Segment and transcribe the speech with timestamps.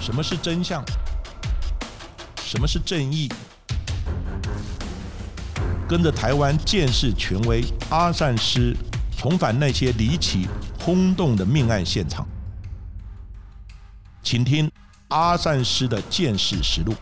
[0.00, 0.82] 什么是真相？
[2.38, 3.28] 什么是正义？
[5.86, 8.74] 跟着台湾建识权威阿善师，
[9.16, 10.48] 重返那些离奇
[10.80, 12.26] 轰动的命案现场，
[14.22, 14.70] 请听
[15.08, 16.94] 阿善师的见识实录。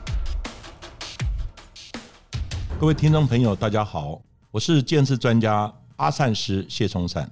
[2.80, 4.20] 各位听众朋友，大家好，
[4.50, 7.30] 我是建识专家阿善师谢松善，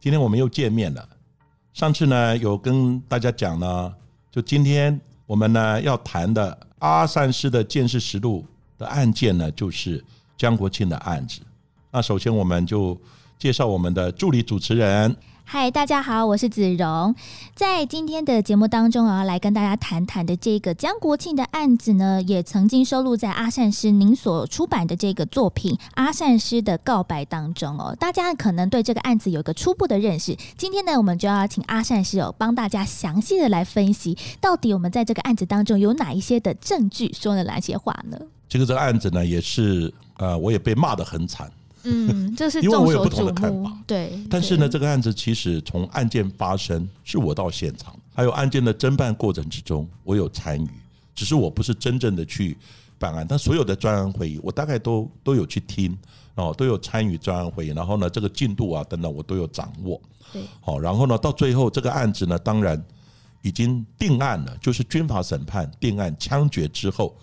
[0.00, 1.08] 今天我们又见面了。
[1.72, 3.94] 上次呢，有跟大家讲呢，
[4.34, 8.44] 就今天我们呢要谈的阿善师的见识实录
[8.76, 10.04] 的案件呢，就是
[10.36, 11.40] 江国庆的案子。
[11.92, 13.00] 那首先我们就
[13.38, 15.16] 介绍我们的助理主持人。
[15.46, 17.14] 嗨，大家好，我是子荣。
[17.54, 27.94] 在今天的节目当中，我要来跟大家谈谈的这个江国庆的案子呢，也曾经收录在阿善师您所出版的这个作品《阿善师的告白》当中哦。
[28.00, 30.36] 大家可能对这个案子有一个初步的认识。
[30.56, 38.18] 今天呢，我们就要请阿善师哦，帮大家详细的来分析，到底我们在这个案子当中有哪一些的证据，说了哪些话呢？
[38.48, 41.50] 这个这个案子呢，也是呃，我也被骂的很惨。
[41.84, 44.18] 嗯，这是因为我有不同的看法，对。
[44.30, 50.68] 但是呢，这个案子其实从案件发生是我到现场，还有案件的侦办过程之中，我有参与，
[51.14, 52.56] 只是我不是真正的去
[52.98, 55.96] 办案，但所有的专案会议我大概都都有去听
[56.36, 60.00] 哦，都有参与专案会议，然后呢，这个进度啊等等我都有掌握。
[60.32, 62.82] 对好，然后呢，到最后这个案子呢，当然
[63.42, 67.14] 已经定案了，就是军法审判定案枪决之后，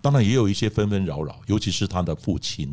[0.00, 2.72] 当然也有一些纷纷扰扰，尤其是他的父亲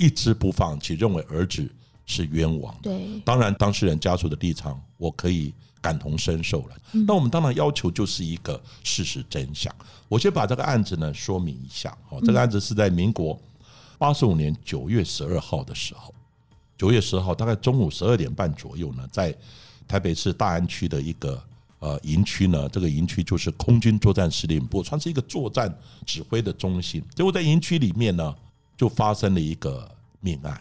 [0.00, 1.70] 一直不放弃，认为儿子
[2.06, 2.90] 是冤枉的。
[2.90, 6.76] 对当然，当事人家属的立场，我可以感同身受了。
[7.06, 9.70] 那我们当然要求就是一个事实真相。
[10.08, 11.94] 我先把这个案子呢说明一下。
[12.08, 13.38] 哦，这个案子是在民国
[13.98, 16.14] 八十五年九月十二号的时候，
[16.78, 19.36] 九月十号大概中午十二点半左右呢，在
[19.86, 21.42] 台北市大安区的一个
[21.80, 25.70] 呃营区呢，这个营区就是空军作战司令部，算是一个作战
[26.06, 27.04] 指挥的中心。
[27.14, 28.34] 结果在营区里面呢，
[28.76, 29.86] 就发生了一个
[30.20, 30.60] 命案。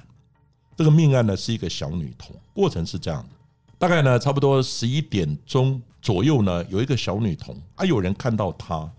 [0.76, 3.30] 这个命案呢是一个小女童，过程是这样的，
[3.78, 8.90] 大概呢差不多十一点钟左右呢，有一个小女童啊，有人看到她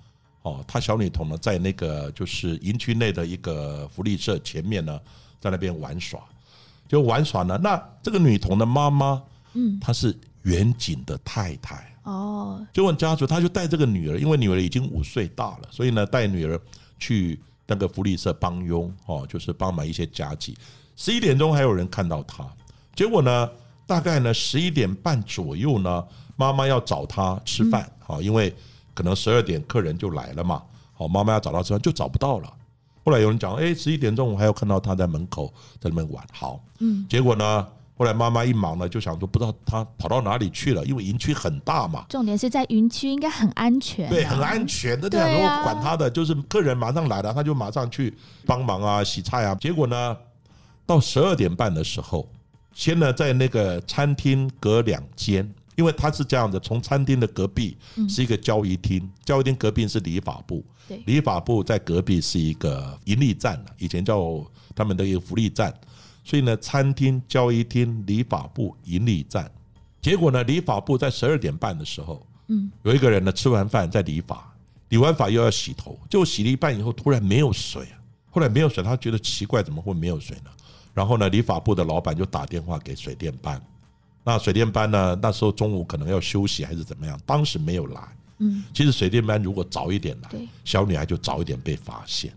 [0.43, 5.00] 哦，她小女童呢在那个就是营区内的一个福利社前面呢，
[5.41, 6.20] 在那边玩耍，
[6.87, 9.22] 就玩耍呢，那这个女童的妈妈，
[9.54, 16.60] 嗯，她是远景的太太，哦，就问家属，他就带这个女儿，因为女儿已经五岁大了，所以呢，带女儿
[16.99, 17.38] 去
[17.70, 20.56] 那个福利社帮佣，哦，就是帮忙一些家计。
[20.97, 22.44] 十一点钟还有人看到他，
[22.97, 23.48] 结果呢，
[23.86, 26.04] 大概呢十一点半左右呢，
[26.34, 28.53] 妈妈要找他吃饭，好、因为
[28.92, 30.60] 可能十二点客人就来了嘛，
[30.92, 32.53] 好，妈妈要找他吃饭就找不到了。
[33.04, 35.47] 后来有人讲，哎，十一点钟我还有看到他在门口
[35.78, 37.66] 在那边玩，好，嗯，结果呢，
[38.00, 45.43] 后来妈妈一忙呢，就想说不知道他跑到哪里去了，因为营区很大嘛，重点是在营区应该很安全、啊，对，很安全的，对啊，对啊。
[45.43, 48.16] 然后管他的，就是客人马上来了，他就马上去
[48.47, 49.55] 帮忙啊，洗菜啊。
[49.56, 50.16] 结果呢，
[50.87, 52.27] 到十二点半的时候，
[52.72, 55.47] 先呢在那个餐厅隔两间，
[55.77, 57.77] 因为他是这样的，从餐厅的隔壁
[58.09, 60.65] 是一个交易厅，交易厅隔壁是理发部。
[60.88, 64.43] 对，理发部在隔壁是一个盈利站以前叫
[64.75, 65.71] 他们的一个福利站，
[66.25, 69.50] 所以呢，餐厅、交易厅、理发部、盈利站。
[70.00, 74.53] 结果呢，理发部在十二点半的时候，嗯，有一个人呢吃完饭在理发，
[74.88, 77.98] 理完发又要洗头，结果洗了一半以后突然没有水啊，
[78.31, 80.50] 后来没有水，他觉得奇怪，怎么会没有水呢？
[80.94, 83.60] 然后呢，理发部的老板就打电话给水电班，
[84.25, 88.02] 那水电班呢那时候中午可能要休息还是怎么样，当时没有来。
[88.38, 90.31] 嗯，其实水电班如果早一点来，
[90.64, 92.32] 小女孩就早一点被发现。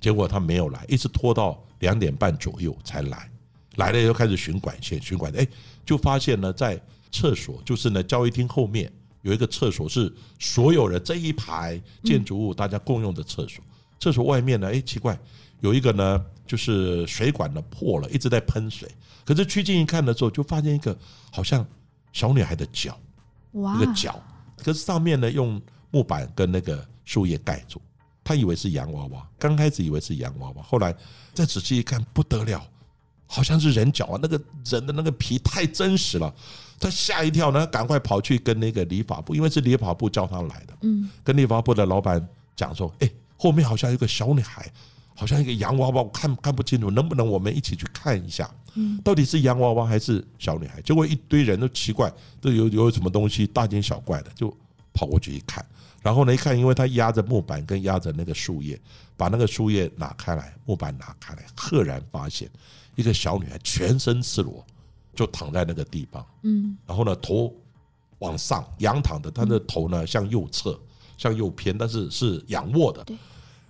[0.00, 3.30] 结果他没有来，一直拖到两点半左右才来。
[3.76, 5.46] 来了又开始巡管线，巡管哎，
[5.84, 6.80] 就发现呢，在
[7.12, 13.62] 厕所，就是呢交易厅后面有一个厕所，是所有人这一排建筑物大家共用的厕所。
[14.00, 15.18] 厕所外面呢，哎，奇怪，
[15.60, 18.90] 有一个呢，就是水管呢破了，一直在喷水。
[19.24, 20.96] 可是趋近一看的时候，就发现一个
[21.30, 21.64] 好像
[22.12, 22.98] 小女孩的脚，
[23.52, 24.20] 哇一个脚，
[24.56, 25.60] 可是上面呢用
[25.90, 27.80] 木板跟那个树叶盖住，
[28.22, 30.94] 他以为是洋娃娃，刚开始以为是洋娃娃，后来
[31.34, 32.62] 再仔细一看，不得了，
[33.26, 34.18] 好像是人脚啊！
[34.20, 36.32] 那个人的那个皮太真实了，
[36.78, 42.24] 他吓一跳呢，赶快跑去跟那个理发部，因为是理发部叫他来的，嗯，跟理发部的老板
[42.54, 44.70] 讲说：“哎，后面好像有个小女孩，
[45.14, 48.48] 好像一个洋娃娃，我看看不清楚，能不能我们一起去看一下？
[48.74, 54.48] 嗯到底是洋娃娃还是小女孩？”结果一堆人都奇怪，都有有什么东西大惊小怪的，就
[54.92, 55.64] 跑过去一看，
[56.00, 58.80] 然后呢一看，因为他压着木板跟压着那个树叶，
[59.16, 62.50] 把那个树叶拿开来，木板拿开来，赫然发现
[62.96, 64.64] 一个小女孩全身赤裸，
[65.14, 66.26] 就躺在那个地方。
[66.42, 67.54] 嗯然后呢头
[68.20, 70.78] 往上仰躺的，她的头呢向右侧，
[71.18, 73.16] 向右偏，但是是仰卧的对。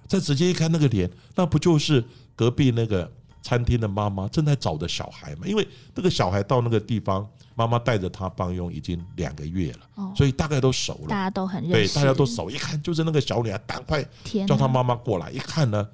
[0.06, 2.05] 再直接一看那个脸，那不就是
[2.35, 3.09] 隔壁那个
[3.42, 5.46] 餐厅的妈妈正在找的小孩嘛？
[5.46, 11.25] 因为那个小孩到那个地方，妈妈带着他帮佣已经两个月了，哦所以大概都熟了大了。
[11.25, 14.04] 家都很认对，大家都熟，一看就是那个小女孩，赶快，
[14.46, 15.31] 叫她妈妈过来。
[15.31, 15.88] 一看呢，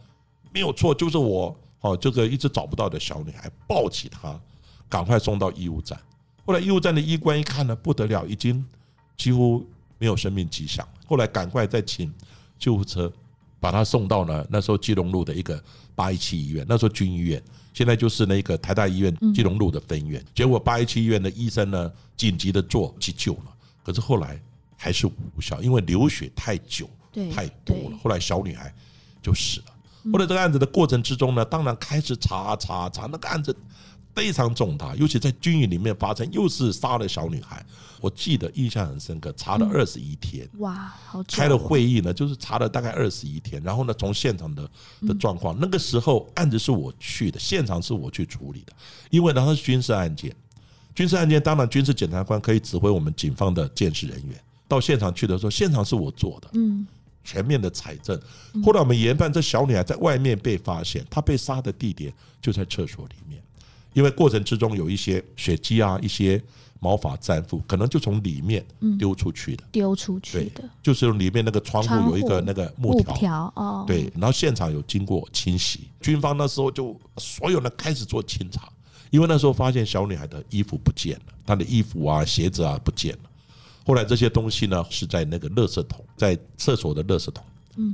[0.52, 4.38] 没有错，就是我哦，这个一直找不到的小女孩，抱起她，
[4.88, 5.98] 赶快送到医务站。
[6.44, 8.64] 后来医务站的医官一看呢，不得了，已经
[9.16, 9.64] 几乎
[9.98, 10.92] 没有生命迹象了。
[11.06, 12.12] 后来赶快再请
[12.58, 13.12] 救护车
[13.66, 15.60] 把他送到呢，那时候基隆路的一个
[15.96, 17.42] 八一七医院，那时候军医院，
[17.74, 20.24] 现在就是那个台大医院基隆路的分院。
[20.32, 23.52] 结果八一七医院的医生呢，紧急的做急救了，
[23.82, 24.40] 可是后来
[24.76, 26.88] 还是无效，因为流血太久。
[27.10, 27.98] 对太多了。
[28.00, 28.72] 后来小女孩
[29.20, 29.66] 就死了。
[30.12, 33.56] 后来这个案子的过程之中呢，当然开始查查查，那个案子
[34.16, 37.62] 非常重大，尤其在军营里面发生，又是杀了小女孩。
[38.00, 40.48] 我记得印象很深刻，查了二十一天。
[40.58, 40.90] 哇，
[41.28, 44.66] 开了哦会议呢，就是查了大概二十一天，然后呢，从现场的
[45.02, 48.72] 的状况，那个时候案子是我去的，现场是我去处理的，
[49.10, 50.34] 因为呢它是军事案件，
[50.94, 54.40] 军事案件当然军事检察官可以指挥我们警方的监视人员。
[54.66, 56.86] 到现场去的时候，现场是我做的，嗯，
[57.22, 58.18] 全面的采证。
[58.64, 63.40] 后来我们研判，这小女孩在外面被发现，她被杀的地点就在厕所里面，
[63.96, 66.40] 因为过程之中有一些血迹啊，一些
[66.80, 68.62] 毛发粘附，可能就从里面
[68.98, 69.64] 丢出去的。
[69.72, 78.68] 丢出去对的，就是里面那个窗窗户有一个那个木条哦，对，然后现场有经过清洗，军方那时候就所有人开始做清查，
[79.08, 83.30] 因为那时候发现小女孩的衣服不见了，她的衣服啊、鞋子啊不见了。
[83.86, 87.42] 后来这些东西呢是在那个垃圾桶，在厕所的垃圾桶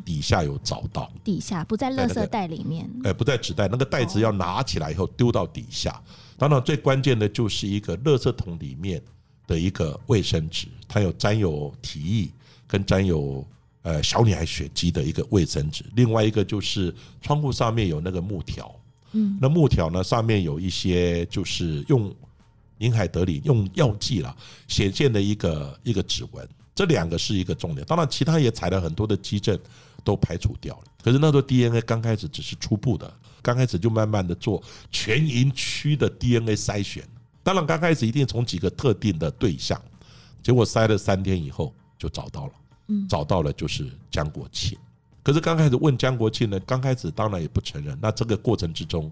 [0.05, 6.01] 底下有找到，底下不在垃圾袋里面，哎，不在纸袋，那个袋子要拿起来以后丢到底下。
[6.37, 9.03] 当然，最关键的就是一个垃圾桶里面
[9.47, 12.31] 的一个卫生纸，它有沾有体液
[12.67, 13.47] 跟沾有
[13.83, 15.85] 呃小女孩血迹的一个卫生纸。
[15.95, 18.75] 另外一个就是窗户上面有那个木条，
[19.13, 22.13] 嗯，那木条呢上面有一些就是用
[22.79, 24.35] 宁海德里用药剂啦
[24.67, 27.87] 显现的一个一个指纹，这两个是一个重点。
[27.87, 29.59] 当然，其他也采了很多的基证
[30.03, 30.85] 都排除掉了。
[31.03, 37.05] 可是那时候 DNA 刚开始只是初步的，刚开始就慢慢的做全营区的 DNA 筛选。
[37.43, 39.81] 当然，刚开始一定从几个特定的对象，
[40.43, 42.53] 结果筛了三天以后就找到了，
[42.89, 44.79] 嗯找到了就是江国庆。
[45.25, 47.97] 可是刚开始问江国庆呢，刚开始当然也不承认。
[48.01, 49.11] 那这个过程之中，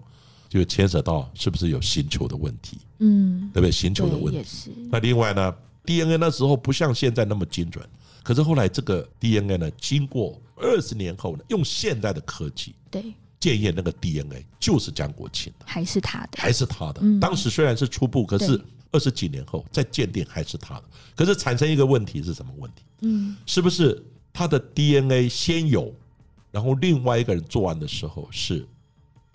[0.49, 3.71] 就牵扯到是不是有刑求的问题，嗯，对不对？
[3.71, 4.73] 刑求的对，问题。
[4.89, 5.55] 那另外呢
[5.85, 7.87] ，DNA 那时候不像现在那么精准，
[8.23, 17.19] 可是后来这个 DNA 呢，经过二十年后呢，用现代的科技对，检验那个 DNA 就是江国庆的，还是他的，还是他的嗯。
[17.19, 18.59] 当时虽然是初步，可是
[18.91, 20.83] 二十几年后再鉴定还是他的。
[21.15, 22.83] 可是产生一个问题是什么问题？
[23.01, 25.93] 嗯，是不是他的 DNA 先有，
[26.51, 28.67] 然后另外一个人做完的时候是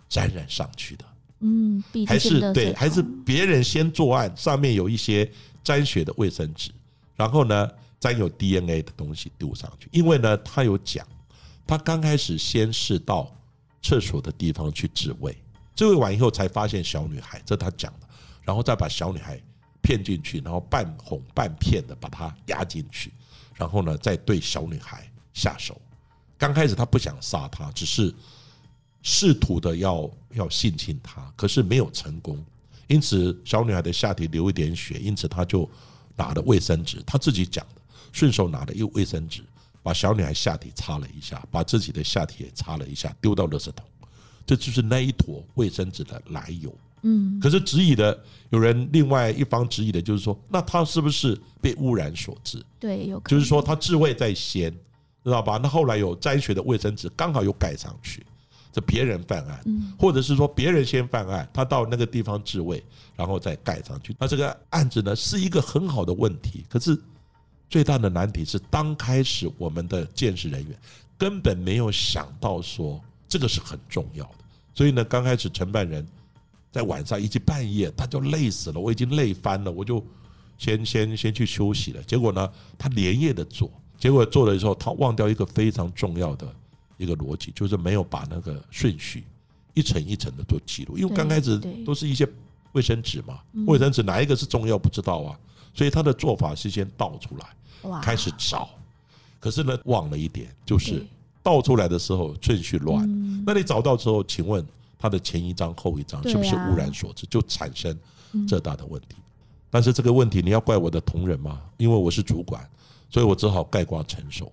[0.08, 1.04] 沾染上去的？
[1.40, 5.30] 嗯，还是对，还是别人先作案，上面有一些
[5.62, 6.70] 沾血的卫生纸，
[7.14, 9.88] 然后呢沾有 DNA 的东西丢上去。
[9.92, 11.06] 因为呢，他有讲，
[11.66, 13.30] 他刚开始先是到
[13.82, 15.36] 厕所的地方去自慰，
[15.74, 18.06] 自慰完以后才发现小女孩，这他讲的，
[18.44, 19.40] 然后再把小女孩
[19.82, 23.12] 骗进去，然后半哄半骗的把她压进去，
[23.54, 25.80] 然后呢再对小女孩下手。
[26.38, 28.12] 刚开始他不想杀她，只是
[29.08, 32.44] 试图的要要性侵她，可是没有成功，
[32.88, 35.70] 因此小女孩的下体流一点血，因此他就
[36.16, 39.42] 拿了卫生纸，他自己讲的，顺手拿了一个卫生纸，
[39.80, 43.86] 把小女孩下体擦了一下，把自己的下体也擦了一下，丢到垃圾桶，
[44.44, 46.76] 这就是那一坨卫生纸的来由。
[47.02, 48.20] 嗯，可是质疑的
[48.50, 52.60] 有人另外一方质疑的就是说，那他是不是被污染所致？
[52.80, 54.72] 对，有可能就是说他自卫在先，
[55.22, 55.60] 知道吧？
[55.62, 58.26] 那后来有沾血的卫生纸刚好有盖上去，
[58.76, 62.84] 这别人犯案，嗯或者是说别人先犯案，他到那个地方自卫，
[63.16, 64.14] 然后再盖上去。
[64.18, 66.94] 那这个案子呢是一个很好的问题，可是
[67.70, 70.78] 最大的难题是，刚开始我们的见识人员
[71.16, 76.06] 根本没有想到说这个是很重要的，所以呢，刚开始承办人
[76.70, 80.04] 在晚上以及半夜他就累死了，我已经累翻了，我就
[80.58, 82.02] 先先先去休息了。
[82.02, 86.46] 结果呢，他连夜的做，结果做了之后他忘掉一个非常重要的
[86.96, 89.24] 一个逻辑，就是没有把那个顺序
[89.74, 92.28] 一层一层的做记录，因为刚开始都是一些
[92.72, 95.38] 卫生纸嘛嗯，卫生纸哪一个是重要不知道啊，
[95.74, 97.46] 所以他的做法是先倒出来，
[97.90, 98.68] 哇，开始找，
[99.40, 101.04] 可是呢忘了一点，就是
[101.42, 103.04] 倒出来的时候顺序乱。
[103.08, 103.42] 嗯。
[103.46, 104.66] 那你找到之后，请问
[104.98, 107.96] 它的前一张后一张是不是污染所致，就产生
[108.48, 109.16] 这大的问题？
[109.70, 111.60] 但是这个问题你要怪我的同仁吗？
[111.76, 112.66] 因为我是主管，
[113.10, 114.50] 所以我只好盖瓜承受。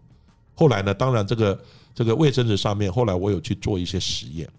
[0.54, 1.60] 后来呢，当然这个
[1.96, 4.50] 这个卫生纸上面，后来我有去做一些实验，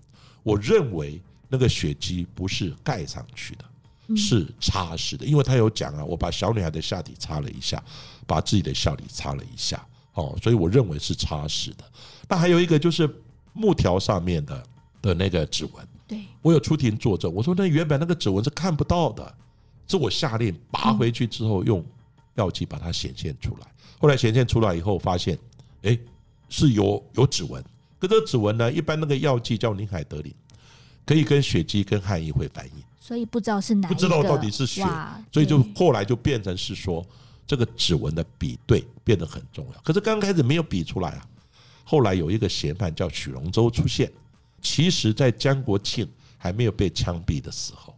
[0.43, 7.83] 我认为那个血迹不是盖上去的，是擦拭的，因为他有讲啊，我把小女孩的下体擦了一下，
[8.27, 11.85] 把自己的下体擦了一下，哦，所以我认为是擦拭的。
[12.29, 13.09] 那还有一个就是
[13.53, 14.63] 木条上面的
[15.03, 16.19] 的那个指纹，对。
[16.43, 19.35] 我有出庭作证，我说那原本那个指纹是看不到的，
[19.89, 21.85] 是我下令拔回去之后用
[22.35, 23.67] 药剂把它显现出来。
[23.99, 25.39] 后来显现出来以后，发现
[25.83, 25.99] 哎
[26.57, 27.61] 是有有指纹，
[27.99, 30.33] 可这指纹呢，一般那个药剂叫林海德林，
[31.05, 34.87] 可以跟血迹跟汗液会反应，所以不知道是哪不知道到底是血，
[35.33, 35.73] 所以就对。
[35.75, 37.05] 后来就变成是说
[37.45, 39.81] 这个指纹的比对变得很重要。
[39.83, 41.27] 可是刚开始没有比出来啊，
[41.83, 44.09] 后来有一个嫌犯叫许荣洲出现，
[44.63, 46.09] 其实在江国庆
[46.39, 47.93] 还没有被枪毙的时候，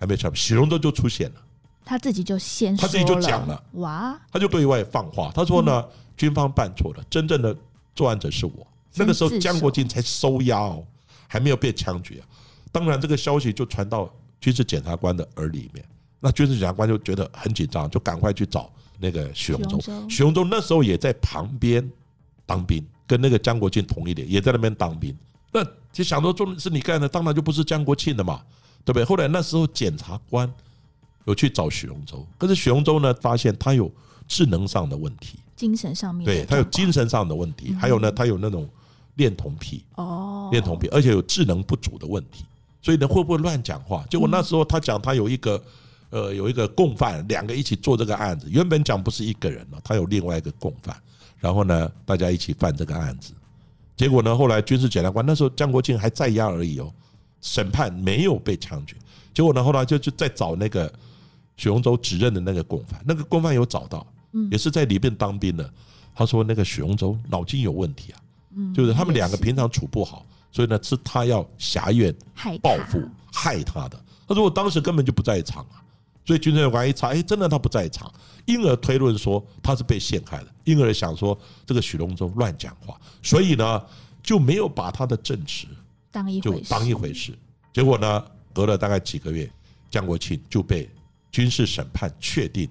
[0.00, 1.40] 还没有枪毙，许荣洲就出现了。
[1.84, 5.84] 他自己就先他自己就说讲了，哇，他就对外放话，他说呢，
[6.16, 7.56] 军方办错了，真正的
[7.94, 8.66] 作案者是我。
[8.94, 10.84] 那个时候江国庆才收押哦，
[11.28, 12.26] 还没有被枪决啊。
[12.72, 15.84] 当然，这个消息就传到军事检察官的耳里面，
[16.18, 20.34] 那军事检察官就觉得很紧张，就赶快去找那个许荣洲许荣。
[20.34, 21.88] 洲那时候也在旁边
[22.46, 25.16] 当兵，跟那个江国庆同一点，也在那边当兵。
[25.52, 28.42] 那就想说，做是你干的，当然就不是江国庆的嘛，
[28.84, 29.04] 对不对？
[29.04, 30.52] 后来那时候检察官
[31.26, 33.90] 有去找许荣洲，可是许荣洲呢，发现他有
[34.28, 38.66] 智能上的问题，精神上面对他有精神上的问题，还有呢，他有那种
[39.16, 42.46] 恋童癖，哦，恋童癖，而且有智能不足的问题，
[42.80, 44.02] 所以呢，会不会乱讲话？
[44.08, 45.62] 结果那时候他讲他有一个
[46.08, 50.96] 呃有一个共犯，两个一起做这个案子，原本讲不是一个人了，他有另外一个共犯，
[51.38, 53.34] 然后呢，大家一起犯这个案子，
[53.98, 56.90] 结果呢，后来军事检察官那时候江国庆还在押而已哦，
[57.42, 58.96] 审判没有被枪决，
[59.34, 60.90] 结果呢，后来就就在找那个
[61.58, 64.06] 许荣洲指认的那个共犯，那个共犯有找到，
[64.50, 65.72] 也是在里面当兵的，
[66.14, 68.20] 他说那个许荣洲脑筋有问题啊。
[68.56, 68.74] 嗯。
[68.74, 72.14] 就是他们两个平常处不好，所以呢是他要挟怨
[72.62, 73.88] 报复害他。
[73.88, 74.00] 的。
[74.26, 75.82] 他说我当时根本就不在场啊，
[76.24, 78.12] 所以军政官一查，哎，真的他不在场，
[78.46, 83.82] 因而推论说他是被陷害的，因而想说这个许荣洲乱讲话，所以呢
[84.22, 85.72] 就没有把他的证词就
[86.12, 87.36] 当一回事，当一回事。
[87.72, 89.50] 结果呢，隔了大概几个月，
[89.90, 90.88] 江国庆就被
[91.32, 92.68] 军事审判确定，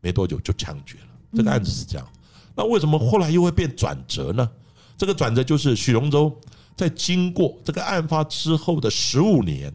[0.00, 1.06] 没多久就枪决了。
[1.34, 2.06] 这个案子是这样。
[2.54, 4.50] 那为什么后来又会变转折呢？
[4.96, 6.34] 这个转折就是许荣洲
[6.74, 9.72] 在经过这个案发之后的十五年，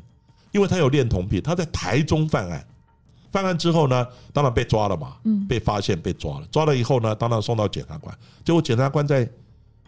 [0.52, 2.66] 因为他有恋童癖，他在台中犯案，
[3.32, 8.18] 犯案之后呢，当然被抓了嘛，嗯被发现被抓了，抓了以后呢，当然送到检察官。
[8.44, 9.30] 结果检察官在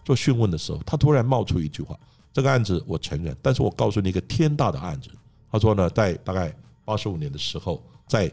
[0.05, 1.97] 做讯问的时候，他突然冒出一句话
[2.31, 5.09] ：“这个案子我承认，但是我告诉你一个天大的案子。”
[5.51, 8.31] 他说呢，在大概八十五年的时候，在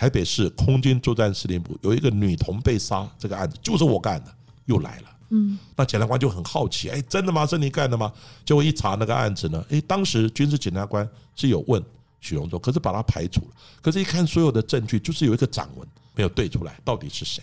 [0.00, 5.16] 台北市空军作战司令部有一个女童被杀，这个案子就是我干的，又来了。
[5.28, 7.44] 嗯，那检察官就很好奇，哎，真的吗？
[7.44, 8.10] 是你干的吗？
[8.42, 11.84] 结果一查那个案子呢，哎，当时军事检察官是有问
[12.18, 13.48] 许荣洲，可是把他排除了。
[13.82, 17.42] 可是，一看所有的证据，就是有一个掌纹没有对出来，到底是谁？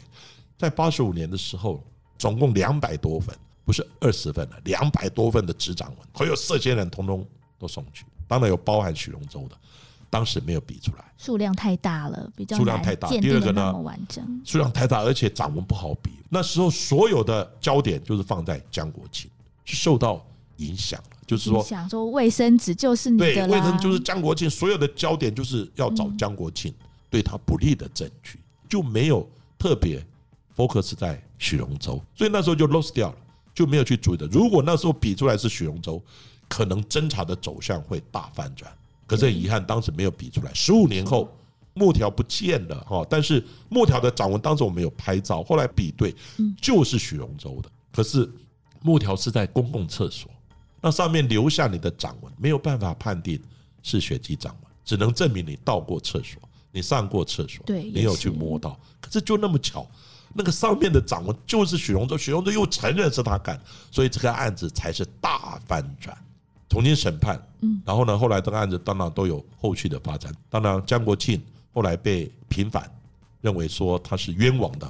[0.58, 1.84] 在八十五年的时候，
[2.18, 7.24] 总共两百多份，不是二十份了，两百多份的指掌纹，还有涉嫌人通通
[7.60, 9.56] 都送去，当然有包含许荣洲的，
[10.10, 11.06] 当时没有比出来。
[11.18, 13.74] 数量太大了，比较难数量太大第二个呢
[14.46, 16.12] 数量太大，而且掌纹不好比。
[16.30, 19.30] 那时候所有的焦点就是放在江国庆，
[19.66, 20.24] 是受到
[20.58, 26.74] 影响了，就是说，想说卫生纸就是你对，的啦，为什就是江国庆，所有的焦点就是要找嗯江国庆
[27.10, 30.06] 对他不利的证据，就没有特别
[30.56, 33.18] focus 在许荣洲，所以那时候就 lost 掉了，
[33.56, 34.28] 就没有去注意的。
[34.28, 36.00] 如果那时候比出来是许荣洲，
[36.48, 38.72] 可能侦查的走向会大反转。
[39.08, 40.54] 可是很遗憾，当时没有比出来。
[40.54, 41.36] 十五年后，
[41.74, 46.14] 木条不见了哈，但是木条的掌纹当时我们有拍照，后来比对
[46.62, 47.70] 就是许荣洲的。
[47.92, 48.30] 可是
[48.82, 50.30] 木条是在公共厕所，
[50.82, 53.42] 那上面留下你的掌纹，没有办法判定
[53.82, 58.80] 是血迹掌纹，只能证明你到过厕所，你上过厕所，对你有去摸到。
[59.00, 59.88] 可是就那么巧，
[60.34, 63.60] 那个上面的掌纹就是许荣洲，许荣洲又承认是他干，
[63.90, 66.18] 所以这个案子才是大翻转。
[66.69, 70.33] 重新审判，嗯，然后呢，后来这个案子当然都有后续的发展。
[70.50, 71.41] 当然，江国庆
[71.74, 72.91] 后来被平反，
[73.41, 74.89] 认为说他是冤枉的，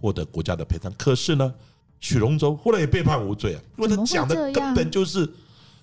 [0.00, 0.92] 获得国家的赔偿。
[0.96, 1.52] 可是呢，
[2.00, 5.28] 许荣洲后来也被判无罪啊，因为他讲的根本就是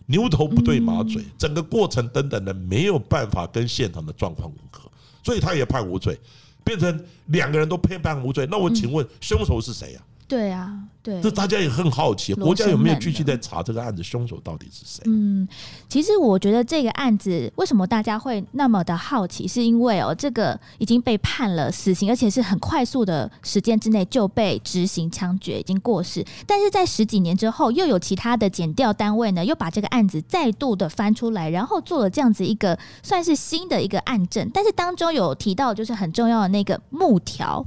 [0.05, 4.89] 牛头不对马嘴，嗯整个过程等等的没有办法跟现场的状况吻合，
[5.23, 6.17] 所以他也判无罪，
[6.63, 8.47] 变成两个人都被判无罪。
[8.49, 10.01] 那我请问，凶手是谁呀？
[10.33, 10.73] 对啊，
[11.03, 15.03] 对，这大家也很好奇，国家有没有继续在查这个案子，凶手到底是谁？
[15.05, 15.47] 嗯，
[15.87, 26.25] 其实我觉得这个案子为什么大家会那么的好奇，是因为哦，这个已经被判了死刑，而且是很快速的时间之内就被执行枪决，已经过世。
[26.47, 34.49] 但是在十几年之后，又有其他的检调单位呢，又把这个案子再度的翻出来，然后做了这样子一个算是新的一个案证。
[34.51, 37.63] 但是当中有提到，就是很重要的那个木条。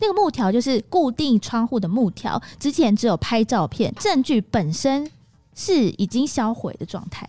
[0.00, 5.10] 那个木条就是固定窗户的木条，之前只有拍照片，证据本身
[5.54, 7.28] 是已经销毁的状态。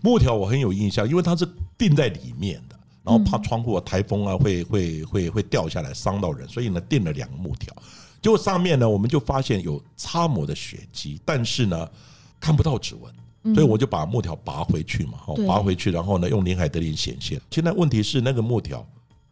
[0.00, 1.46] 木条我很有印象，因为它是
[1.76, 7.74] 钉在里面的，然后嗯怕窗户啊、台风啊会会会会掉下来伤到人，所以呢钉了两个木条。
[8.22, 11.88] 结果上面呢，我们就发现有擦抹的血迹，但是呢
[12.40, 17.40] 看不到指纹，所以我就把木条拔回去嘛，拔回去，然后呢用林海德林显现。
[17.50, 18.84] 现在问题是那个木条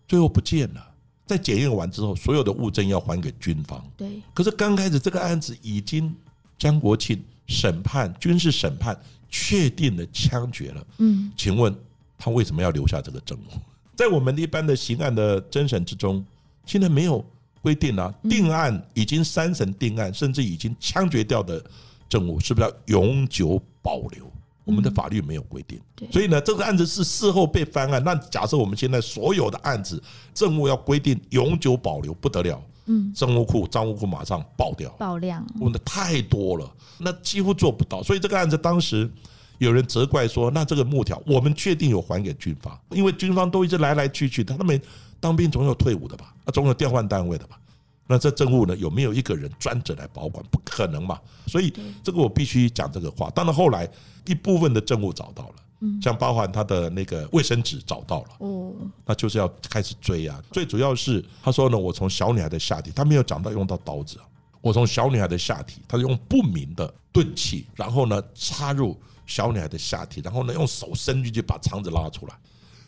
[0.06, 0.86] 最后不见了，
[1.26, 3.82] 在检验完之后，所有的物证要还给军方。
[3.96, 6.14] 对，可是刚开始这个案子已经
[6.58, 11.74] 江国庆审判军事审判确定了枪决了，嗯，请问
[12.18, 13.58] 他为什么要留下这个证物？
[13.96, 16.24] 在我们一般的刑案的侦审之中，
[16.66, 17.24] 现在没有
[17.62, 21.64] 规定啊，定案已经三审定案，甚至已经枪决掉的
[22.08, 24.30] 证物，是不是要永久保留？
[24.64, 28.02] 我们的法律没有规定，对所以呢，这个案子是事后被翻案。
[28.02, 30.02] 那假设我们现在所有的案子
[30.32, 38.02] 政务要规定永久保留，不得了，嗯，政务库、账务库马上爆掉，爆量，问的太多了，那几乎做不到。
[38.02, 39.10] 所以这个案子当时
[39.58, 44.80] 有人责怪说，那这个木条我们确定有还给军方，因为军方都一直来来去去，他们
[45.20, 47.58] 当兵总有退伍的吧，啊，总有调换单位的吧。
[48.06, 50.44] 那这证物呢，有没有一个人专责来保管？
[50.50, 51.18] 不可能嘛。
[51.46, 53.30] 所以这个我必须讲这个话。
[53.30, 53.88] 当然后来
[54.26, 55.54] 一部分的证物找到了，
[56.02, 58.28] 像包含他的那个卫生纸找到了。
[58.38, 58.72] 哦，
[59.06, 60.42] 那就是要开始追啊。
[60.52, 64.24] 最主要是他说呢，我从小女孩的下体，他没有讲到用到刀子啊，
[64.60, 72.34] 我从小女孩的下体，他用不明的钝器，然后呢插入小女孩的下体，然后呢用手伸进去把肠子拉出来。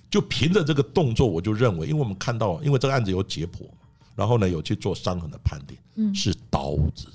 [0.08, 3.78] 就凭着这个动作，我就认为，因为我们看到，因为这个案子有解剖嘛，
[4.16, 7.06] 然后呢有去做伤痕的判定，嗯是刀子。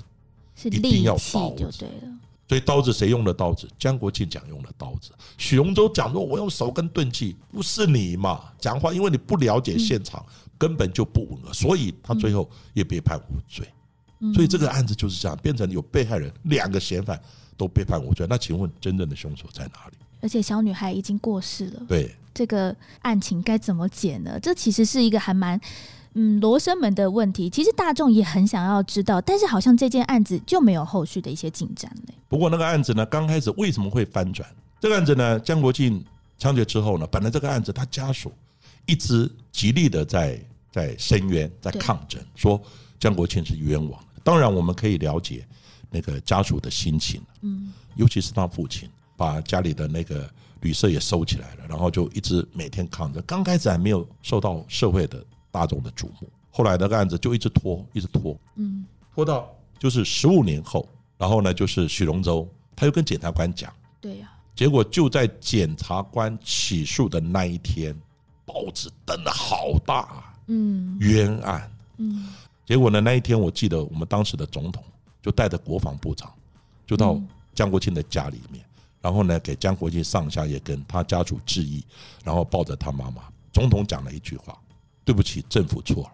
[0.53, 2.13] 是一定要利器刀子就对了，
[2.47, 3.67] 所以刀子谁用的刀子？
[3.79, 5.11] 江国庆讲用的刀子。
[5.35, 8.43] 许荣洲讲说我用手跟钝器，不是你嘛？
[8.59, 10.23] 讲话因为你不了解现场，
[10.59, 13.67] 根本就不吻合，所以他最后也被判无罪。
[14.19, 17.19] 嗯所以这个案子就是这样，变成有被害人两个嫌犯
[17.57, 18.27] 都被判无罪。
[18.29, 19.97] 那请问真正的凶手在哪里？
[20.21, 24.39] 而且小女孩已经过世了，对，这个案情该怎么解呢？
[24.39, 25.59] 这其实是一个还蛮。
[26.13, 32.13] 嗯，罗生门的问题，其实大众也很想要知道，但是好像这件案子就没有后续的一些进展嘞。
[32.27, 34.47] 不过那个案子呢，刚开始为什么会翻转？
[34.79, 36.03] 这个案子呢，江国庆
[36.37, 38.31] 枪决之后呢，本来这个案子他家属
[38.85, 40.39] 一直极力的在
[40.71, 42.61] 在申冤，在抗争，说
[42.99, 44.21] 江国庆是冤枉的。
[44.23, 45.45] 当然，我们可以了解
[45.89, 50.29] 那个家属的心情，嗯，尤其是他父亲把家里的那个
[50.61, 53.23] 旅社也收起来了，然后就一直每天抗争。
[53.25, 60.87] 刚开始还没有受到社会的大众的瞩目，后来那个案子就一直拖，一直拖，嗯，拖到就是十五年后，
[61.17, 67.95] 然后呢，就是许荣洲他又跟检察官讲，对呀、结果就在检察官起诉的那一天，
[68.45, 70.97] 报纸登的好大啊，嗯。
[70.99, 71.71] 冤案。
[71.97, 72.29] 嗯，
[72.65, 74.83] 结果呢，那一天我记得我们当时的总统
[75.21, 76.33] 就带着国防部长，
[76.87, 77.27] 就到嗯。
[77.53, 78.63] 江国庆的家里面，
[79.01, 81.83] 然后呢给江国庆上下也跟他家属致意，
[82.23, 83.23] 然后抱着他妈妈。
[83.51, 84.57] 总统讲了一句话
[85.11, 86.11] ：“对不起，政府错了。”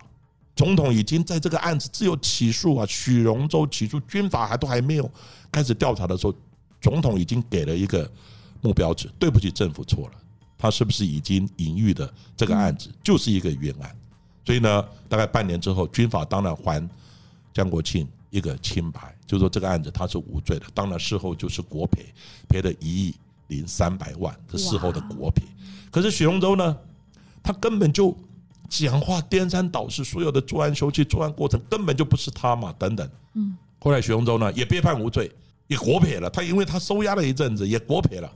[0.58, 5.08] 总统已经在这个案子只有起诉啊，许荣洲起诉，军法还都还没有
[5.52, 6.34] 开始调查的时候，
[6.82, 8.12] 总统已经给了一个
[8.60, 9.08] 目标值。
[9.20, 10.14] 对不起，政府错了。
[10.58, 13.96] 他是不是已经隐喻的这个案子就是一个冤案？
[14.44, 16.90] 所以呢，大概半年之后，军法当然还
[17.54, 20.66] 江国庆一个清白，就说这个案子他是无罪的。
[20.74, 22.04] 当然事后就是国赔，
[22.50, 23.16] 赔了一亿
[23.50, 25.44] 零三百万，这事后的国赔。
[25.92, 26.76] 可是许荣洲呢，
[27.44, 28.18] 他根本就
[28.70, 33.10] 讲话颠三倒四，所有的作案凶器、作案过程根本就不是他嘛，等等。
[33.34, 35.32] 嗯，后来许荣洲呢也被判无罪，
[35.68, 36.30] 也国赔了。
[36.30, 38.32] 他因为他收押了一阵子，也国赔了。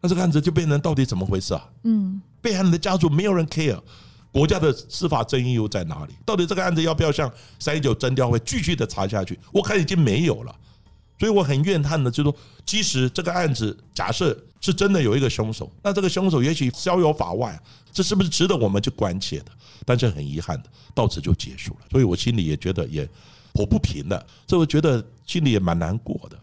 [0.00, 1.68] 那这个案子就变成到底怎么回事啊？
[1.84, 3.80] 嗯，被害人的家属没有人 care，
[4.30, 6.14] 国家的司法正义又在哪里？
[6.24, 9.38] 到底这个案子要不要向三一九侦调会继续的查下去？
[9.52, 10.54] 我看已经没有了，
[11.18, 17.58] 所以我很怨叹的，就是说，即使这个案子假设是真的有一个凶手，那这个凶手也许逍遥法外，
[17.92, 19.46] 这是不是值得我们去关切的？
[19.84, 23.08] 但是很遗憾的，到此就结束了，所以我心里也觉得也
[23.52, 26.38] 颇不平的，这我觉得心里也蛮难过的，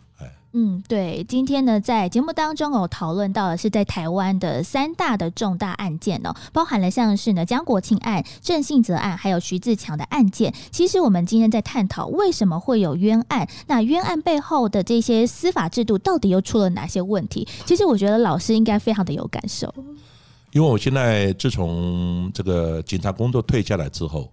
[0.55, 10.53] 嗯，对，今天呢，在节目当中有，讨论到的是在台湾的三大的重大案件哦，包含了像是呢江国庆案、郑信泽案，还有徐自强的案件。
[10.69, 17.47] 其实我们今天在探讨为什么会有冤案，那冤案背后的这些司法制度到底又出了哪些问题？
[17.65, 19.73] 其实我觉得老师应该非常的有感受，
[20.51, 24.29] 因为我现在自从这个警察工作退下来之后，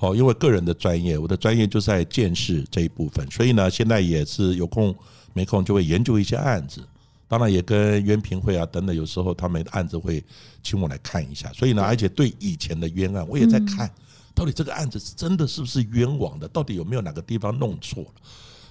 [0.00, 4.94] 哦，因为个人的专业，我的专业就在见识这一部分，所以呢，现在也是有空。
[5.32, 6.86] 没空就会研究一些案子，
[7.28, 10.22] 当然也跟冤评会啊等等，有时候他们的案子会
[10.62, 11.52] 请我来看一下。
[11.52, 13.90] 所以呢，而且对以前的冤案，我也在看，
[14.34, 18.22] 到底这个案子是真的是不是冤枉的，到底有没有哪个地方弄错了。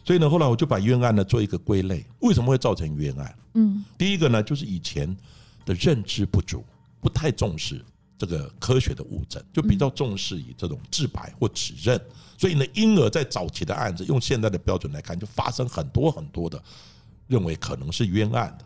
[0.03, 3.35] 所以呢，后来我就把冤案呢做一个归类，为什么会造成冤案？
[3.53, 5.15] 嗯，第一个呢，就是以前
[5.65, 6.63] 的认知不足，
[6.99, 7.83] 不太重视
[8.21, 11.99] 这个科学的物证，就比较重视以这种自白或指认。
[12.37, 16.61] 所以呢，因而，在早期的案子，用现在的标准来看，就发生很多很多的
[17.25, 18.65] 认为可能是冤案的。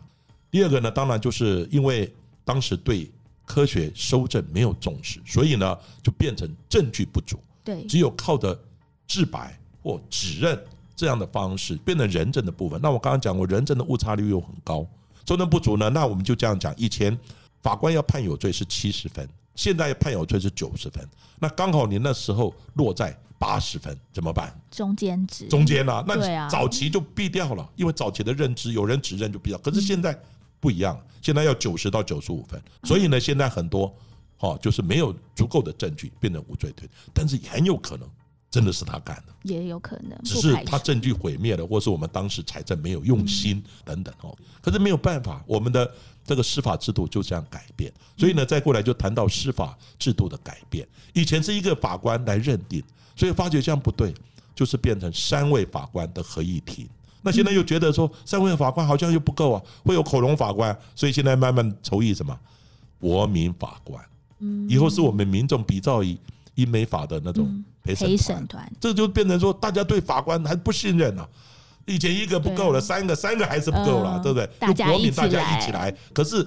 [0.50, 2.14] 第二个呢，当然就是因为
[2.44, 3.10] 当时对
[3.46, 7.38] 科学收证没有重视，所以呢，就变成证据不足。
[7.64, 8.58] 对，只有靠着
[9.08, 10.62] 自白或指认
[10.94, 12.78] 这样的方式，变成人证的部分。
[12.82, 14.86] 那我刚刚讲过，人证的误差率又很高，
[15.26, 17.18] 收证不足呢，那我们就这样讲：以前
[17.62, 21.04] 法官要判有罪是七十分，现在判有罪是九十分。
[21.40, 23.18] 那刚好你那时候落在。
[23.38, 24.50] 八十分怎么办？
[24.70, 29.58] 中间值，中间啊，那早期就毙掉了，因为早期的认知有人指认就毙掉。
[29.58, 30.18] 可是现在
[30.58, 33.94] 不一样，现在要九十到九十五分，所以呢，现在很多
[34.38, 38.08] 哦，就是没有足够的证据变成无罪推，但是很有可能
[38.50, 44.36] 真的是他干的，也有可能，只是他证据毁灭了，或是我们当时财政没有用心等等哦。
[44.60, 45.90] 可是没有办法，我们的
[46.24, 50.86] 这个司法制度就这样改变，所以呢，再过来就谈到司法制度的改变。
[51.12, 52.82] 以前是一个法官来认定。
[53.18, 54.12] 所以发觉这样不对，
[54.54, 56.86] 就是变成三位法官的合议庭。
[57.22, 62.38] 那现在又觉得说三位法官好像又不够啊，会有恐龙法官，所以现在慢慢筹议什么
[63.00, 64.04] 国民法官。
[64.40, 66.20] 嗯，以后是我们民众比照以
[66.56, 71.28] 英美法的那种陪审团，这就变成说大家对法官还不信任啊。
[71.86, 74.74] 以前一个不够了，三个三个还是不够了，对不对？
[74.74, 75.94] 就国民大家一起来。
[76.12, 76.44] 可是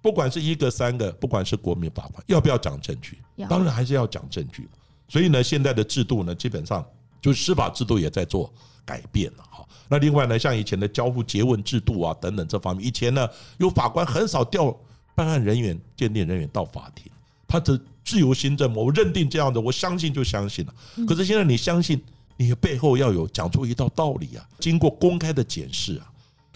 [0.00, 3.18] 不管是一个三个，不管是国民法官，要不要讲证据？
[3.48, 4.68] 当然还是要讲证据。
[5.08, 6.86] 所以呢，现在的制度呢，基本上
[7.20, 8.52] 就是司法制度也在做
[8.84, 9.66] 改变了哈。
[9.88, 14.72] 那另外呢，像以前的交互诘问制度啊等等这方面，以前呢，有法官很少调
[15.16, 17.10] 办案人员、鉴定人员到法庭，
[17.48, 20.74] 他的自由行政，我认定这样的，我相信就相信了。
[21.06, 22.00] 可是现在你相信，
[22.36, 26.06] 你背后要有讲出一道道理啊，经过公开的检视啊，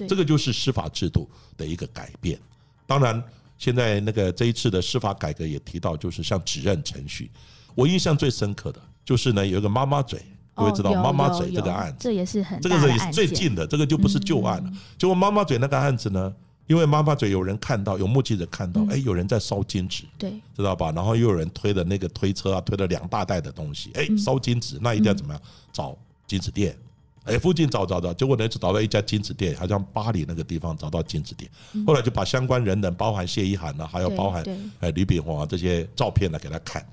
[0.09, 2.39] 这个就是司法制度的一个改变。
[2.87, 3.21] 当然，
[3.59, 7.29] 现在那个这一次的司法改革也提到，就是像指认程序。
[7.75, 14.71] 我印象最深刻的就是呢，有一个妈妈嘴，各位知道妈妈嘴这个案子，这也是很这个是最近的，这个就不是旧案了。
[14.97, 16.33] 结果妈妈嘴那个案子呢，
[16.71, 20.93] 因为妈妈嘴有人看到，有目击者看到，哎，有人在烧金纸，对，知道吧？
[20.93, 25.43] 然后又有人推的那个推车啊，推了两大袋的东西，哎，烧金纸，那一定要怎么样？
[25.73, 26.79] 找金纸店，
[27.25, 31.51] 哎，附近找找找，结果呢，找到一家金纸店，好像巴黎那个地方找到金纸店，
[31.85, 34.45] 后来就把相关人等，包含谢依涵呢，还有包含
[34.79, 36.87] 哎吕炳宏啊这些照片呢给他看。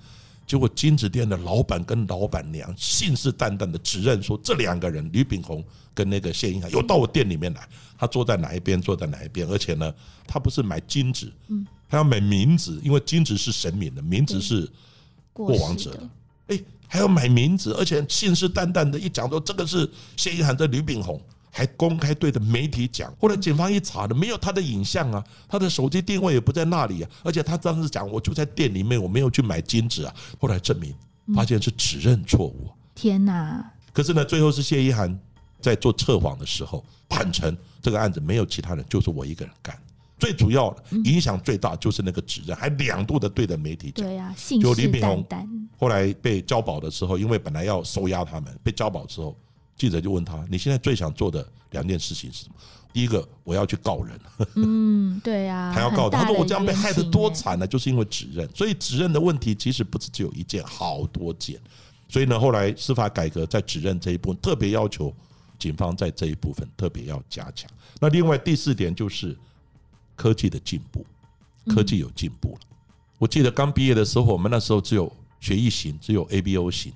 [0.48, 5.62] 结果金子店的老板跟老板娘信誓旦旦的指认说，这两个人吕炳宏
[5.94, 9.94] 跟那个谢英海有到我店里面来，他坐在哪一边，坐在哪一边，而且呢，
[10.26, 14.68] 他不是买金子，嗯，他要买名字，因为金子是神明的，名字是
[15.34, 15.92] 过往者。
[15.92, 16.10] 的，
[16.48, 21.22] 哎，还要买名字，而且信誓旦旦的一讲说这个是谢英海的吕炳宏。
[21.58, 30.14] 还公开对着媒体讲，后来警方一查呢没有他的影像啊，他的手机定位也不在那里啊，而且他当时讲我就在店里面，我没有去买金子啊。
[30.40, 30.94] 后来证明
[31.34, 32.70] 发现是指认错误。
[32.94, 33.66] 天哪！
[33.92, 35.20] 可是呢，最后是谢一涵
[35.60, 39.76] 在做测谎的时候坦诚，这个案子没有其他人，就是我一个人干。
[40.20, 44.06] 最主要的影响最大就是那个指认，还两度的对着媒体讲。
[44.06, 45.26] 对呀，就李炳宏
[45.80, 49.36] 后来被交保的时候，因为本来要收押他们，被交保之后。
[49.78, 52.56] 记者就问他：“你现在最想做的两件事情是什么？
[52.92, 54.20] 第一个，我要去告人。
[54.56, 56.10] 嗯，对呀， 他要告。
[56.10, 58.50] 他说我这样被害得多惨呢，就是因为指认。
[58.56, 61.60] 所以指认的问题其实不是只有一件，好多件。
[62.10, 65.14] 所以呢，后来司法改革在指认这一部分特别要求
[65.60, 67.70] 警方在这一部分特别要加强。
[68.00, 69.38] 那另外第四点就是
[70.16, 71.06] 科技的进步，
[71.68, 72.60] 科技有进步了。
[73.20, 76.92] 我记得刚毕业的时候，我们那时候只有学艺型，只有 ABO 型。”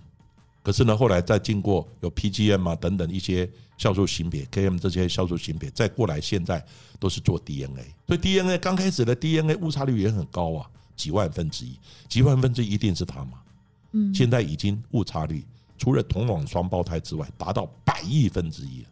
[0.63, 6.63] 可是呢，后来再经过有 PGM 啊等等一些酵素型别，KM 这些酵素型别，再过来现在
[6.99, 13.39] 都是做 DNA，所以 DNA 刚开始的 DNA 误差率也很高啊，几万分之一，几万分之一一定是它嘛？
[13.93, 15.43] 嗯，现在已经误差率
[15.77, 18.85] 除了同卵双胞胎之外，达到百亿分之一，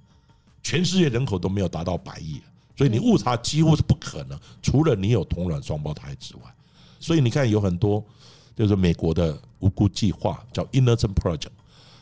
[0.63, 2.41] 全世界人口都没有达到百亿，
[2.75, 6.41] 所以你误差几乎是不可能，除了你有同卵双胞胎之外。
[6.99, 8.03] 所以你看，有很多
[8.55, 11.51] 就是美国的无辜计划，叫 Innocent Project，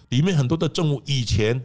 [0.09, 1.61] 里面很多的证物以前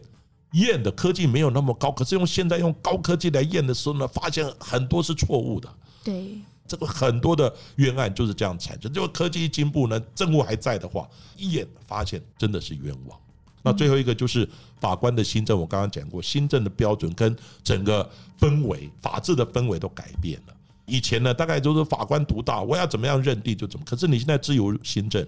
[0.52, 5.72] 验的科技没有那么高，可是用现在用高科技来验的时候呢，发现很多是错误的。
[6.04, 8.92] 对，这个很多的冤案就是这样产生。
[8.92, 13.18] 就科技一进步呢，证物还在的话，一眼发现真的是冤枉。
[13.62, 14.48] 那最后一个就是
[14.80, 20.54] 法官的新政，我刚刚讲过，新政的标准跟整个氛围、法治的氛围都改变了。
[20.84, 23.84] 以前呢，大概就是法官独大，我要怎么样认定就怎么。
[23.88, 25.24] 可是你现在自由新政，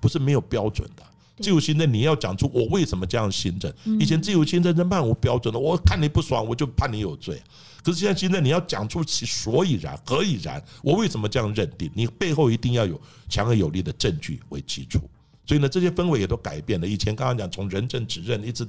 [0.00, 1.02] 不是没有标准的。
[1.38, 3.72] 自由行政你要讲出我为什么这样行政。
[4.00, 7.40] 以前自由行政是漫无标准的，我看你不爽我就判你有罪。
[7.82, 11.90] 可是现在行政你要讲出其所以然、何以然，我为什么这样认定？
[11.94, 15.00] 你背后一定要有强而有力的证据为基础。
[15.46, 16.86] 所以呢，这些氛围也都改变了。
[16.86, 18.66] 以前刚刚讲从人政指认，一直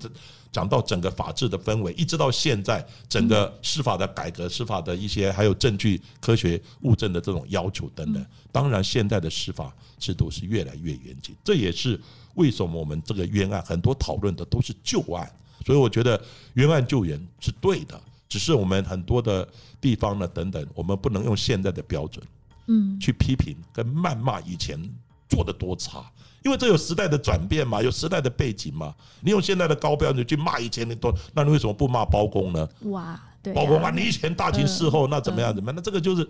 [0.52, 8.24] 讲到整个法治的氛围，一直到现在整个司法的改革、司法的一些还有证据、科学物证的这种要求等等。
[8.52, 11.36] 当然，现在的司法制度是越来越严谨。
[11.44, 12.00] 这也是
[12.36, 15.28] 为什么我们这个冤案很多讨论的都是旧案。
[15.66, 16.22] 所以我觉得
[16.54, 19.46] 冤案救援是对的，只是我们很多的
[19.82, 22.24] 地方呢等等，我们不能用现在的标准，
[22.68, 24.80] 嗯，去批评跟谩骂以前
[25.28, 26.10] 做的多差。
[26.44, 28.94] 因为这有时代的转变嘛，有时代的背景嘛。
[29.22, 32.68] 你用现在的高标准去骂以前的多，那你为什么不骂包公呢？
[32.84, 35.54] 哇，对，包公啊，你以前大秦事后那怎么样？
[35.54, 35.76] 怎么样？
[35.76, 36.28] 那这个就是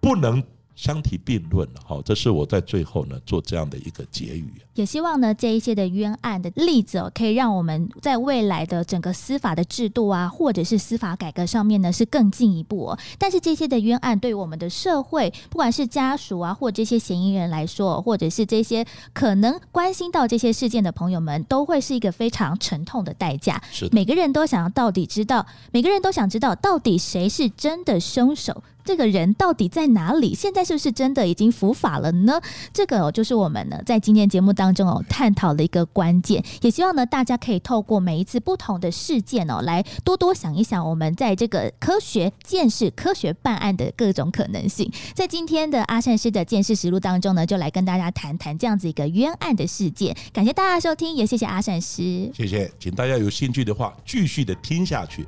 [0.00, 0.42] 不能。
[0.78, 4.48] 相提并论了，好，这是我在最后呢做这样的一个结语。
[4.74, 12.90] 也希望呢这一些的冤案的例子哦，可以让我们在未来的整个司法的制度啊，或者是司法改革上面呢是更进一步。
[12.90, 12.98] 哦。
[13.18, 23.60] 但是这些的冤案对于我们的社会，不管是家属啊，或这些嫌疑人来说，或者是这些可能关心到这些事件的朋友们，都会是一个非常沉痛的代价。
[23.72, 28.62] 是，每个人都想要到底知道，每个人都想知道到底谁是真的凶手。
[28.88, 30.34] 这个人到底在哪里？
[30.34, 32.40] 现在是不是真的已经伏法了呢？
[32.72, 36.42] 这个就是我们呢在今天节目当中哦探讨的一个关键。
[36.62, 44.90] 也希望呢大家可以透过每一次不同的事件哦，来多多想一想我们在这个科学见识、科学办案的各种可能性。
[45.12, 50.16] 在今天的阿善师的见识实录当中呢，就来跟大家谈谈这样子一个冤案的事件。
[50.32, 52.30] 感谢大家收听，也谢谢阿善师。
[52.32, 55.26] 谢谢，请大家有兴趣的话继续的听下去。